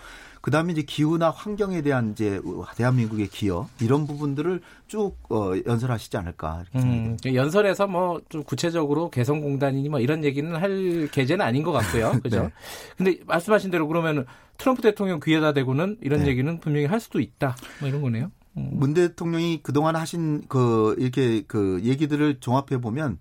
그다음에 0.42 0.74
이제 0.74 0.82
기후나 0.82 1.30
환경에 1.30 1.84
대한 1.84 2.14
이제 2.14 2.42
대한민국의 2.76 3.28
기여 3.28 3.70
이런 3.80 4.08
부분들을 4.08 4.62
쭉 4.88 5.16
어, 5.30 5.52
연설하시지 5.68 6.18
않을까 6.18 6.64
이렇게 6.74 6.88
음, 6.88 7.18
연설에서 7.26 7.88
뭐 7.88 8.22
좀 8.32 8.44
구체적으로 8.44 9.10
개성공단이니 9.10 9.90
뭐 9.90 10.00
이런 10.00 10.24
얘기는 10.24 10.56
할 10.56 11.10
계제는 11.12 11.46
아닌 11.46 11.64
것 11.64 11.74
같고요. 11.74 12.14
그죠? 12.24 12.44
네. 12.44 12.50
근데 12.98 13.20
말씀하신 13.26 13.72
대로 13.72 13.88
그러면 13.88 14.26
트럼프 14.58 14.82
대통령 14.82 15.20
귀에다 15.22 15.52
대고는 15.54 15.98
이런 16.02 16.22
네. 16.22 16.28
얘기는 16.28 16.60
분명히 16.60 16.86
할 16.86 17.00
수도 17.02 17.20
있다. 17.20 17.58
뭐 17.80 17.90
이런 17.90 18.02
거네요. 18.02 18.32
음. 18.58 18.70
문 18.74 18.94
대통령이 18.94 19.62
그동안 19.64 19.96
하신 19.98 20.44
그 20.48 20.96
이렇게 20.98 21.44
그 21.46 21.82
얘기들을 21.84 22.40
종합해 22.40 22.80
보면 22.82 23.20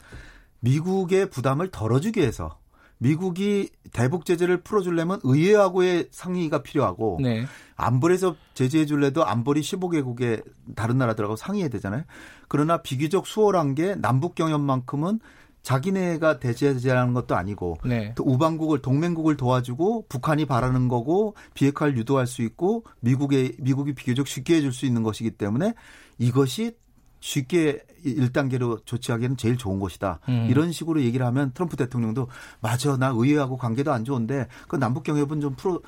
미국의 0.61 1.31
부담을 1.31 1.71
덜어주기 1.71 2.21
위해서 2.21 2.60
미국이 3.01 3.71
대북 3.93 4.27
제재를 4.27 4.63
풀어주려면 4.63 5.21
의회하고의 5.25 6.09
상의가 6.11 6.63
필요하고 6.63 7.19
네. 7.23 7.47
안보리에서 7.77 8.37
제재해 8.55 8.85
줄래도 8.85 9.25
안보리 9.25 9.63
15개국의 9.63 10.45
다른 10.77 10.99
나라들하고 10.99 11.35
상의해야 11.35 11.71
되잖아요. 11.71 12.05
그러나 12.47 12.83
비교적 12.83 13.27
수월한 13.27 13.75
게 13.75 13.95
남북 13.97 14.35
경협만큼은 14.35 15.19
자기네가 15.63 16.39
대제하는 16.39 17.15
것도 17.15 17.37
아니고 17.37 17.79
네. 17.85 18.15
또 18.17 18.25
우방국을 18.25 18.81
동맹국을 18.81 19.37
도와주고 19.37 20.07
북한이 20.09 20.45
바라는 20.47 20.89
거고 20.89 21.35
비핵화를 21.55 21.97
유도할 21.97 22.27
수 22.27 22.43
있고 22.43 22.85
미국의 23.01 23.57
미국이 23.59 23.95
비교적 23.95 24.27
쉽게 24.27 24.57
해줄 24.57 24.73
수 24.73 24.87
있는 24.87 25.03
것이기 25.03 25.33
때문에 25.33 25.75
이것이 26.19 26.77
쉽게 27.21 27.81
1단계로 28.05 28.85
조치하기에는 28.87 29.37
제일 29.37 29.57
좋은 29.57 29.79
것이다. 29.79 30.21
음. 30.29 30.47
이런 30.49 30.73
식으로 30.73 31.03
얘기를 31.03 31.25
하면 31.27 31.53
트럼프 31.53 31.77
대통령도 31.77 32.29
맞아 32.61 32.97
나 32.97 33.13
의회하고 33.15 33.57
관계도 33.57 33.93
안 33.93 34.05
좋은데 34.05 34.49
그 34.69 34.77
남북 34.77 35.05
경협은 35.05 35.41
좀 35.41 35.55
풀어 35.55 35.81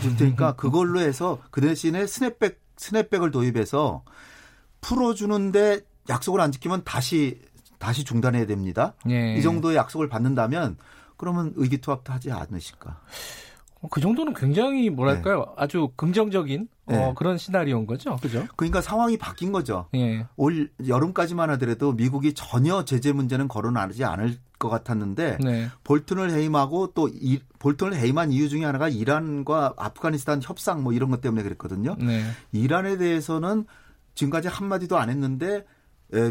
줄 0.00 0.16
테니까 0.16 0.54
그걸로 0.56 1.00
해서 1.00 1.38
그 1.50 1.60
대신에 1.60 2.06
스냅백 2.06 2.60
스냅백을 2.76 3.30
도입해서 3.30 4.02
풀어 4.80 5.14
주는데 5.14 5.80
약속을 6.08 6.40
안 6.40 6.50
지키면 6.50 6.82
다시 6.84 7.40
다시 7.78 8.04
중단해야 8.04 8.46
됩니다. 8.46 8.94
예. 9.08 9.36
이 9.36 9.42
정도의 9.42 9.76
약속을 9.76 10.08
받는다면 10.08 10.76
그러면 11.16 11.52
의기투합도 11.56 12.12
하지 12.12 12.32
않으실까? 12.32 13.00
어, 13.82 13.88
그 13.88 14.00
정도는 14.00 14.34
굉장히 14.34 14.90
뭐랄까요 14.90 15.38
네. 15.38 15.44
아주 15.56 15.90
긍정적인 15.96 16.68
어, 16.86 16.92
네. 16.92 17.04
어, 17.04 17.14
그런 17.14 17.38
시나리오인 17.38 17.86
거죠, 17.86 18.16
그죠? 18.16 18.46
그러니까 18.56 18.80
상황이 18.80 19.16
바뀐 19.16 19.52
거죠. 19.52 19.86
예. 19.94 20.26
올 20.36 20.70
여름까지만 20.86 21.50
하더라도 21.50 21.92
미국이 21.92 22.34
전혀 22.34 22.84
제재 22.84 23.12
문제는 23.12 23.48
거론하지 23.48 24.04
않을 24.04 24.36
것 24.58 24.68
같았는데 24.68 25.38
네. 25.42 25.68
볼튼을 25.84 26.30
해임하고 26.30 26.92
또 26.94 27.08
이, 27.08 27.40
볼튼을 27.58 27.94
해임한 27.94 28.32
이유 28.32 28.48
중에 28.48 28.64
하나가 28.64 28.88
이란과 28.88 29.74
아프가니스탄 29.76 30.40
협상 30.42 30.82
뭐 30.82 30.92
이런 30.92 31.10
것 31.10 31.20
때문에 31.20 31.42
그랬거든요. 31.42 31.96
네. 31.98 32.22
이란에 32.52 32.98
대해서는 32.98 33.64
지금까지 34.14 34.48
한 34.48 34.68
마디도 34.68 34.98
안 34.98 35.08
했는데 35.08 35.56
예, 35.56 35.64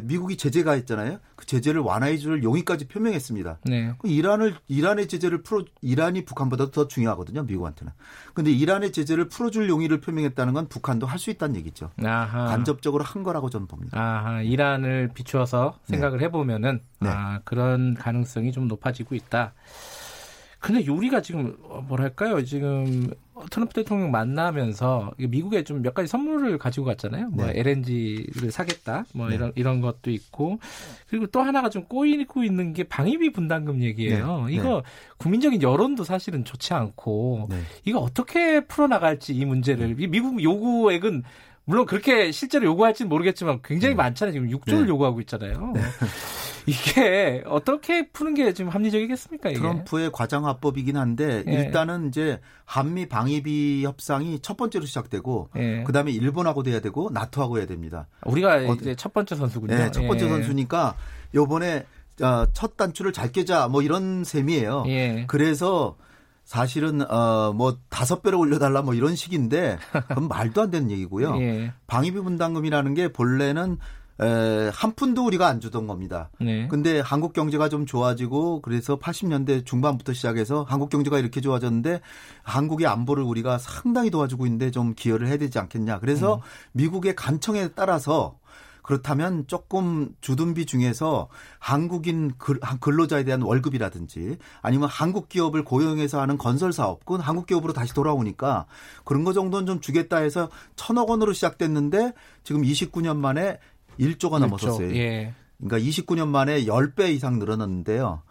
미국이 0.03 0.35
제재가 0.35 0.75
있잖아요. 0.77 1.19
그 1.35 1.45
제재를 1.45 1.81
완화해 1.81 2.17
줄 2.17 2.43
용의까지 2.43 2.87
표명했습니다. 2.87 3.59
네. 3.65 3.93
그 3.97 4.07
이란을 4.09 4.55
이란의 4.67 5.07
제재를 5.07 5.41
풀어 5.43 5.63
이란이 5.81 6.25
북한보다 6.25 6.71
더 6.71 6.87
중요하거든요. 6.87 7.43
미국한테는. 7.43 7.93
근데 8.33 8.51
이란의 8.51 8.91
제재를 8.91 9.29
풀어 9.29 9.49
줄 9.49 9.69
용의를 9.69 10.01
표명했다는 10.01 10.53
건 10.53 10.67
북한도 10.67 11.07
할 11.07 11.19
수 11.19 11.29
있다는 11.29 11.55
얘기죠. 11.57 11.91
아하. 12.03 12.45
간접적으로 12.47 13.03
한 13.03 13.23
거라고 13.23 13.49
저는 13.49 13.67
봅니다. 13.67 13.99
아하, 13.99 14.41
이란을 14.41 15.11
비추어서 15.13 15.79
생각을 15.85 16.19
네. 16.19 16.25
해 16.25 16.31
보면은 16.31 16.81
네. 17.01 17.09
아, 17.09 17.39
그런 17.43 17.93
가능성이 17.93 18.51
좀 18.51 18.67
높아지고 18.67 19.15
있다. 19.15 19.53
근데 20.59 20.85
요리가 20.85 21.21
지금 21.21 21.55
뭐랄까요? 21.87 22.43
지금 22.43 23.09
트럼프 23.49 23.73
대통령 23.73 24.11
만나면서 24.11 25.13
미국에 25.17 25.63
좀 25.63 25.79
몇 25.81 25.93
가지 25.93 26.07
선물을 26.07 26.57
가지고 26.57 26.85
갔잖아요. 26.85 27.29
뭐 27.29 27.45
네. 27.45 27.53
LNG를 27.55 28.51
사겠다, 28.51 29.05
뭐 29.13 29.29
네. 29.29 29.35
이런 29.35 29.51
이런 29.55 29.81
것도 29.81 30.11
있고 30.11 30.59
그리고 31.07 31.25
또 31.27 31.41
하나가 31.41 31.69
좀 31.69 31.85
꼬이고 31.85 32.43
있는 32.43 32.73
게 32.73 32.83
방위비 32.83 33.31
분담금 33.31 33.81
얘기예요. 33.81 34.45
네. 34.47 34.53
이거 34.53 34.83
네. 34.83 34.89
국민적인 35.17 35.61
여론도 35.61 36.03
사실은 36.03 36.43
좋지 36.43 36.73
않고 36.73 37.47
네. 37.49 37.61
이거 37.85 37.99
어떻게 37.99 38.59
풀어 38.61 38.87
나갈지 38.87 39.33
이 39.33 39.45
문제를 39.45 39.95
미국 39.95 40.43
요구액은 40.43 41.23
물론 41.69 41.85
그렇게 41.85 42.31
실제로 42.31 42.65
요구할지는 42.65 43.09
모르겠지만 43.09 43.59
굉장히 43.63 43.93
네. 43.93 43.97
많잖아요. 43.97 44.33
지금 44.33 44.49
6조를 44.49 44.87
요구하고 44.87 45.21
있잖아요. 45.21 45.71
이게 46.65 47.43
어떻게 47.45 48.09
푸는 48.09 48.33
게 48.33 48.53
지금 48.53 48.71
합리적이겠습니까? 48.71 49.51
이게? 49.51 49.59
트럼프의 49.59 50.11
과장화법이긴 50.11 50.97
한데 50.97 51.43
예. 51.47 51.51
일단은 51.51 52.07
이제 52.07 52.39
한미 52.65 53.07
방위비 53.07 53.83
협상이 53.85 54.39
첫 54.41 54.57
번째로 54.57 54.87
시작되고 54.87 55.49
예. 55.57 55.83
그다음에 55.83 56.11
일본하고 56.11 56.63
돼야 56.63 56.79
되고 56.79 57.11
나토하고 57.13 57.59
해야 57.59 57.67
됩니다. 57.67 58.07
우리가 58.25 58.55
어, 58.55 58.73
이제 58.73 58.95
첫 58.95 59.13
번째 59.13 59.35
선수군요. 59.35 59.75
네, 59.75 59.91
첫 59.91 60.07
번째 60.07 60.25
예. 60.25 60.29
선수니까 60.29 60.95
요번에 61.35 61.85
어, 62.23 62.47
첫 62.51 62.77
단추를 62.77 63.13
잘 63.13 63.31
깨자 63.31 63.67
뭐 63.67 63.83
이런 63.83 64.23
셈이에요. 64.23 64.85
예. 64.87 65.25
그래서 65.27 65.97
사실은 66.49 67.03
어뭐 67.07 67.77
다섯 67.89 68.23
배로 68.23 68.39
올려달라 68.39 68.81
뭐 68.81 68.95
이런 68.95 69.15
식인데 69.15 69.77
그건 70.07 70.27
말도 70.27 70.63
안 70.63 70.71
되는 70.71 70.89
얘기고요. 70.89 71.37
예. 71.39 71.73
방위비 71.85 72.19
분담금이라는 72.21 72.95
게 72.95 73.11
본래는 73.13 73.77
에, 74.19 74.71
한 74.73 74.95
푼도 74.95 75.27
우리가 75.27 75.45
안 75.45 75.59
주던 75.59 75.85
겁니다. 75.85 76.31
네. 76.41 76.67
근데 76.67 77.01
한국 77.01 77.33
경제가 77.33 77.69
좀 77.69 77.85
좋아지고 77.85 78.61
그래서 78.63 78.97
80년대 78.97 79.63
중반부터 79.63 80.13
시작해서 80.13 80.65
한국 80.67 80.89
경제가 80.89 81.19
이렇게 81.19 81.39
좋아졌는데 81.39 82.01
한국의 82.41 82.87
안보를 82.87 83.23
우리가 83.23 83.59
상당히 83.59 84.09
도와주고 84.09 84.47
있는데 84.47 84.71
좀 84.71 84.95
기여를 84.95 85.27
해야 85.27 85.37
되지 85.37 85.59
않겠냐. 85.59 85.99
그래서 85.99 86.37
음. 86.37 86.39
미국의 86.71 87.15
간청에 87.15 87.67
따라서 87.75 88.38
그렇다면 88.89 89.45
조금 89.45 90.15
주둔비 90.19 90.65
중에서 90.65 91.27
한국인 91.59 92.31
근로자에 92.79 93.23
대한 93.23 93.43
월급이라든지 93.43 94.39
아니면 94.63 94.89
한국 94.89 95.29
기업을 95.29 95.63
고용해서 95.63 96.19
하는 96.19 96.39
건설 96.39 96.73
사업, 96.73 97.05
그건 97.05 97.21
한국 97.21 97.45
기업으로 97.45 97.71
다시 97.71 97.93
돌아오니까 97.93 98.65
그런 99.05 99.23
거 99.23 99.31
정도는 99.31 99.67
좀 99.67 99.79
주겠다 99.79 100.17
해서 100.17 100.49
천억 100.75 101.11
원으로 101.11 101.33
시작됐는데 101.33 102.13
지금 102.43 102.63
29년 102.63 103.17
만에 103.17 103.59
1조가 103.99 104.39
넘었었어요. 104.39 104.95
예. 104.95 105.35
그러니까 105.59 105.87
29년 105.87 106.27
만에 106.29 106.63
10배 106.65 107.11
이상 107.11 107.37
늘어났는데요. 107.37 108.23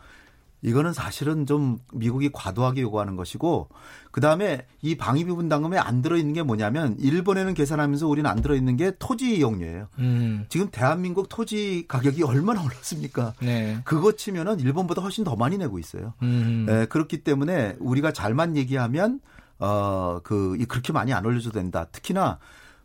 이거는 0.63 0.93
사실은 0.93 1.47
좀 1.47 1.79
미국이 1.93 2.31
과도하게 2.33 2.83
요구하는 2.83 3.17
것이고 3.17 3.69
그다음에 4.11 4.67
이 4.83 4.97
방위비 4.97 5.31
분담금에 5.31 5.79
안 5.79 6.03
들어 6.03 6.17
있는 6.17 6.33
게 6.35 6.43
뭐냐면 6.43 6.97
일본에는 6.99 7.55
계산하면서 7.55 8.09
우리는 8.09 8.29
안 8.29 8.43
들어 8.43 8.57
있는 8.57 8.77
게 8.77 8.93
토지 8.99 9.37
이용료예요. 9.37 9.89
음. 9.99 10.47
지금 10.49 10.69
대한민국 10.71 11.29
토지 11.29 11.85
가격이 11.87 12.25
얼마나 12.25 12.63
올랐습니까? 12.63 13.35
네. 13.41 13.79
그거 13.85 14.13
치면은 14.13 14.59
일본보다 14.59 15.01
훨씬 15.03 15.23
더 15.23 15.37
많이 15.37 15.59
내고 15.59 15.79
있어요. 15.79 16.15
음. 16.23 16.65
네, 16.67 16.87
그렇기 16.87 17.23
때문에 17.23 17.77
우리가 17.79 18.13
잘만 18.13 18.57
얘기하면 18.57 19.21
어그 19.59 20.59
그렇게 20.69 20.93
많이 20.93 21.13
안 21.13 21.25
올려줘도 21.25 21.59
된다. 21.59 21.87
특히나 21.93 22.39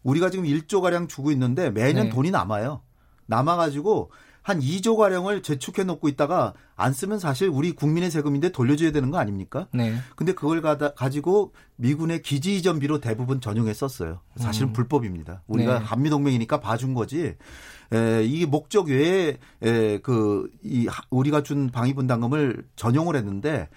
우리가 0.03 0.29
지금 0.29 0.45
1조 0.45 0.81
가량 0.81 1.07
주고 1.07 1.31
있는데 1.31 1.71
매년 1.71 2.05
네. 2.05 2.09
돈이 2.09 2.29
남아요. 2.29 2.81
남아 3.25 3.55
가지고 3.55 4.11
한 4.43 4.59
2조 4.59 4.97
가량을 4.97 5.41
제축해 5.41 5.85
놓고 5.85 6.09
있다가 6.09 6.53
안 6.75 6.91
쓰면 6.91 7.17
사실 7.17 7.47
우리 7.47 7.71
국민의 7.71 8.11
세금인데 8.11 8.51
돌려줘야 8.51 8.91
되는 8.91 9.09
거 9.09 9.17
아닙니까? 9.17 9.67
네. 9.73 9.95
근데 10.17 10.33
그걸 10.33 10.61
가다, 10.61 10.93
가지고 10.93 11.53
미군의 11.77 12.21
기지 12.21 12.57
이전비로 12.57 12.99
대부분 12.99 13.39
전용해 13.39 13.73
썼어요. 13.73 14.19
사실은 14.35 14.69
음. 14.69 14.73
불법입니다. 14.73 15.43
우리가 15.47 15.79
네. 15.79 15.85
한미 15.85 16.09
동맹이니까 16.09 16.59
봐준 16.59 16.93
거지. 16.93 17.35
에, 17.93 18.23
이 18.25 18.45
목적 18.45 18.87
외에 18.87 19.37
에, 19.61 19.97
그, 19.99 20.49
이, 20.61 20.87
우리가 21.09 21.41
준 21.41 21.69
방위 21.71 21.93
분담금을 21.93 22.65
전용을 22.75 23.15
했는데, 23.15 23.69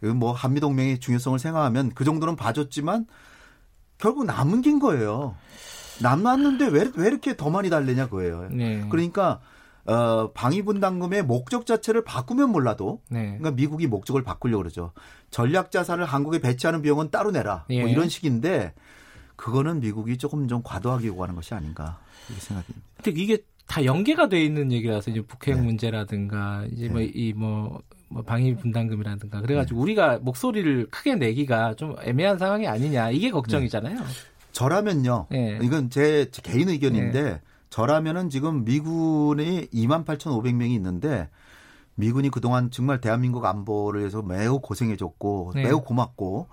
그 0.00 0.06
뭐, 0.06 0.32
한미 0.32 0.60
동맹의 0.60 1.00
중요성을 1.00 1.38
생각하면 1.38 1.92
그 1.94 2.04
정도는 2.04 2.36
봐줬지만, 2.36 3.06
결국 3.98 4.24
남은 4.24 4.62
긴 4.62 4.78
거예요. 4.78 5.36
남았는데 6.00 6.66
왜, 6.68 6.90
왜 6.96 7.06
이렇게 7.06 7.36
더 7.36 7.50
많이 7.50 7.70
달래냐 7.70 8.06
그거예요. 8.06 8.48
네. 8.50 8.84
그러니까 8.90 9.40
어, 9.86 10.30
방위분담금의 10.32 11.24
목적 11.24 11.66
자체를 11.66 12.04
바꾸면 12.04 12.50
몰라도 12.50 13.02
네. 13.08 13.36
그러니까 13.38 13.50
미국이 13.52 13.86
목적을 13.86 14.22
바꾸려고 14.22 14.62
그러죠. 14.62 14.92
전략 15.30 15.70
자산을 15.70 16.04
한국에 16.04 16.38
배치하는 16.40 16.82
비용은 16.82 17.10
따로 17.10 17.30
내라. 17.30 17.64
뭐 17.68 17.76
예. 17.76 17.80
뭐 17.82 17.90
이런 17.90 18.08
식인데 18.08 18.72
그거는 19.36 19.80
미국이 19.80 20.16
조금 20.16 20.48
좀 20.48 20.62
과도하게 20.62 21.08
요구하는 21.08 21.34
것이 21.34 21.54
아닌가 21.54 21.98
이렇게 22.28 22.40
생각됩니다. 22.40 22.86
근데 23.02 23.20
이게 23.20 23.38
다 23.66 23.84
연계가 23.84 24.28
돼 24.28 24.42
있는 24.42 24.72
얘기라서 24.72 25.10
이제 25.10 25.20
북핵 25.20 25.56
네. 25.56 25.62
문제라든가 25.62 26.66
이제 26.70 26.88
뭐 26.88 27.00
네. 27.00 27.10
뭐이뭐 27.12 27.82
뭐 28.08 28.22
방위 28.22 28.54
분담금이라든가 28.54 29.40
그래가지고 29.40 29.78
네. 29.78 29.82
우리가 29.82 30.18
목소리를 30.20 30.86
크게 30.90 31.16
내기가 31.16 31.74
좀 31.74 31.96
애매한 32.02 32.38
상황이 32.38 32.66
아니냐 32.66 33.10
이게 33.10 33.30
걱정이잖아요. 33.30 33.98
네. 33.98 34.04
저라면요. 34.52 35.26
네. 35.30 35.58
이건 35.62 35.90
제 35.90 36.30
개인 36.42 36.68
의견인데 36.68 37.22
네. 37.22 37.40
저라면은 37.74 38.30
지금 38.30 38.64
미군이 38.64 39.66
2만 39.74 40.04
8,500명이 40.04 40.70
있는데 40.76 41.28
미군이 41.96 42.30
그동안 42.30 42.70
정말 42.70 43.00
대한민국 43.00 43.44
안보를 43.44 43.98
위해서 43.98 44.22
매우 44.22 44.60
고생해줬고 44.60 45.52
네. 45.56 45.64
매우 45.64 45.80
고맙고 45.80 46.46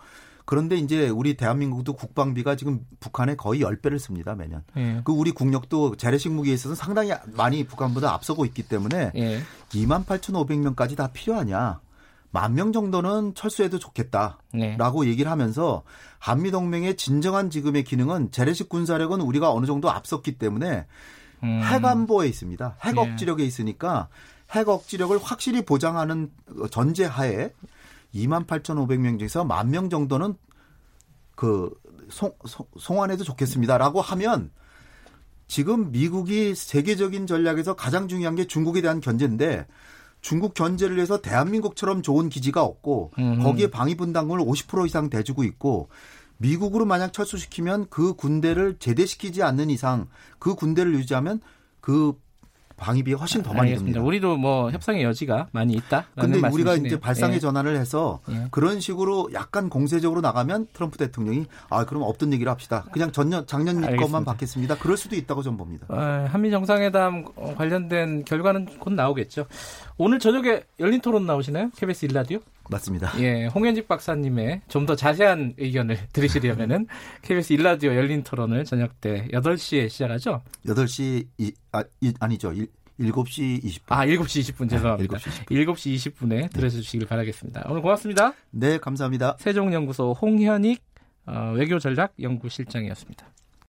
그런데 0.46 0.78
이제 0.78 1.10
우리 1.10 1.38
대한민국도 1.38 1.94
국방비가 1.94 2.56
지금 2.56 2.88
북한에 3.00 3.36
거의 3.36 3.62
10배를 3.62 4.00
씁니다, 4.00 4.34
매년. 4.34 4.64
예. 4.78 5.02
그 5.04 5.12
우리 5.12 5.32
국력도 5.32 5.96
재래식 5.98 6.32
무기에 6.32 6.56
있어서 6.56 6.74
상당히 6.74 7.12
많이 7.38 7.66
북한보다 7.66 8.12
앞서고 8.14 8.44
있기 8.46 8.64
때문에 8.64 9.12
예. 9.16 9.42
2만 9.70 10.08
8,500명까지 10.08 10.98
다 10.98 11.12
필요하냐. 11.14 11.82
만 12.32 12.54
명 12.56 12.72
정도는 12.72 13.36
철수해도 13.36 13.78
좋겠다라고 13.80 15.04
네. 15.04 15.10
얘기를 15.10 15.30
하면서 15.30 15.84
한미 16.18 16.52
동맹의 16.52 16.96
진정한 16.98 17.50
지금의 17.50 17.84
기능은 17.84 18.32
재래식 18.32 18.70
군사력은 18.70 19.22
우리가 19.22 19.52
어느 19.52 19.66
정도 19.66 19.90
앞섰기 19.92 20.38
때문에 20.38 20.86
음. 21.44 21.62
핵 21.64 21.84
안보에 21.84 22.28
있습니다. 22.28 22.78
핵 22.82 22.96
예. 22.96 23.00
억지력에 23.00 23.44
있으니까 23.44 24.08
핵 24.52 24.70
억지력을 24.70 25.18
확실히 25.22 25.64
보장하는 25.64 26.32
전제하에 26.70 27.52
2만 28.14 28.46
8,500명 28.48 29.20
중에서 29.20 29.44
만 29.44 29.70
명 29.70 29.90
정도는 29.90 30.36
그 31.36 31.72
송, 32.10 32.34
송환해도 32.78 33.24
좋겠습니다라고 33.24 34.02
하면 34.02 34.52
지금 35.48 35.92
미국이 35.92 36.56
세계적인 36.56 37.28
전략에서 37.28 37.76
가장 37.76 38.08
중요한 38.08 38.36
게 38.36 38.46
중국에 38.46 38.82
대한 38.82 39.02
견제인데 39.02 39.66
중국 40.22 40.54
견제를 40.54 41.00
해서 41.00 41.22
대한민국처럼 41.22 42.02
좋은 42.02 42.30
기지가 42.30 42.64
없고 42.64 43.12
음흠. 43.18 43.44
거기에 43.44 43.68
방위 43.68 43.96
분담금을 43.96 44.44
50% 44.44 44.86
이상 44.86 45.10
대주고 45.10 45.44
있고 45.44 45.90
미국으로 46.38 46.86
만약 46.86 47.14
철수시키면 47.14 47.88
그 47.90 48.14
군대를 48.14 48.78
제대시키지 48.80 49.44
않는 49.44 49.70
이상 49.70 50.08
그 50.40 50.56
군대를 50.56 50.94
유지하면 50.96 51.40
그 51.82 52.14
방위비가 52.78 53.20
훨씬 53.20 53.44
더 53.44 53.50
많이 53.54 53.70
알겠습니다. 53.70 54.00
듭니다. 54.00 54.08
우리도 54.08 54.38
뭐 54.38 54.72
협상의 54.72 55.04
여지가 55.04 55.48
많이 55.52 55.74
있다. 55.74 56.06
근데 56.16 56.40
우리가 56.48 56.76
이제 56.76 57.00
발상의 57.00 57.36
예. 57.36 57.40
전환을 57.40 57.76
해서 57.78 58.20
예. 58.30 58.48
그런 58.52 58.80
식으로 58.80 59.30
약간 59.34 59.70
공세적으로 59.70 60.22
나가면 60.22 60.68
트럼프 60.74 60.98
대통령이 60.98 61.46
아 61.70 61.86
그럼 61.86 62.04
없던 62.04 62.34
얘기를 62.34 62.52
합시다. 62.52 62.86
그냥 62.92 63.12
전년 63.12 63.46
작년 63.48 63.78
알겠습니다. 63.78 64.04
것만 64.06 64.26
받겠습니다. 64.26 64.78
그럴 64.78 64.98
수도 64.98 65.16
있다고 65.16 65.42
전 65.44 65.58
봅니다. 65.58 65.86
아, 65.90 66.28
한미 66.32 66.52
정상회담 66.52 67.26
관련된 67.56 68.26
결과는 68.26 68.66
곧 68.80 68.94
나오겠죠. 68.94 69.46
오늘 69.98 70.20
저녁에 70.20 70.64
열린 70.80 71.02
토론 71.02 71.26
나오시나요? 71.26 71.70
KBS 71.78 72.06
일라디오? 72.06 72.40
맞습니다. 72.72 73.12
예, 73.20 73.46
홍현직 73.48 73.88
박사님의 73.88 74.62
좀 74.68 74.86
더 74.86 74.96
자세한 74.96 75.54
의견을 75.58 75.98
들으시려면은 76.14 76.88
KBS 77.22 77.54
일라디오 77.54 77.94
열린 77.94 78.24
토론을 78.24 78.66
저녁 78.66 79.00
때 79.00 79.28
8시에 79.32 79.90
시작하죠? 79.90 80.42
8시 80.66 81.28
이, 81.38 81.54
아, 81.72 81.84
이, 82.02 82.14
아니죠. 82.20 82.52
7시 83.00 83.64
20분. 83.64 83.82
아, 83.90 84.06
7시 84.06 84.54
20분 84.56 84.70
죄송합니다. 84.70 85.18
7시 85.18 85.46
20분. 85.46 85.76
7시 85.76 86.14
20분에 86.14 86.52
들어 86.54 86.70
주시길 86.70 87.08
바라겠습니다. 87.08 87.66
오늘 87.70 87.82
고맙습니다. 87.82 88.34
네, 88.52 88.78
감사합니다. 88.80 89.38
세종연구소 89.40 90.14
홍현익 90.14 90.84
어, 91.28 91.54
외교전략 91.56 92.14
연구실장이었습니다. 92.20 93.28